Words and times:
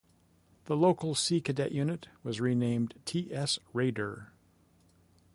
The 0.65 0.75
local 0.75 1.13
Sea 1.13 1.41
Cadet 1.41 1.73
Unit 1.73 2.07
was 2.23 2.41
renamed 2.41 2.95
T 3.05 3.31
S 3.31 3.59
Raider. 3.71 4.31